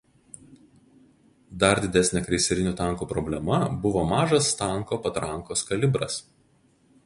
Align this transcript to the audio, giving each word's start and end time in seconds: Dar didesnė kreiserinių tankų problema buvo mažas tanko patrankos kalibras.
Dar 1.63 1.81
didesnė 1.83 2.23
kreiserinių 2.29 2.73
tankų 2.81 3.09
problema 3.13 3.61
buvo 3.87 4.03
mažas 4.15 4.51
tanko 4.65 5.01
patrankos 5.07 5.65
kalibras. 5.71 6.21